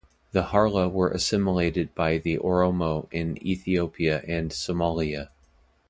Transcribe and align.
The 0.31 0.45
Harla 0.45 0.91
were 0.91 1.11
assimilated 1.11 1.93
by 1.93 2.17
the 2.17 2.39
Oromo 2.39 3.07
in 3.13 3.37
Ethiopia 3.45 4.23
and 4.27 4.49
Somalia. 4.49 5.29